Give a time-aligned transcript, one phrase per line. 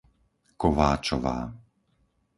[0.61, 1.37] Kováčová